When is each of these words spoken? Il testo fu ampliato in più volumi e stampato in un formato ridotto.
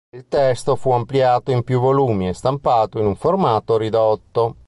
Il 0.15 0.25
testo 0.27 0.75
fu 0.77 0.89
ampliato 0.93 1.51
in 1.51 1.61
più 1.63 1.79
volumi 1.79 2.27
e 2.27 2.33
stampato 2.33 2.97
in 2.97 3.05
un 3.05 3.15
formato 3.15 3.77
ridotto. 3.77 4.55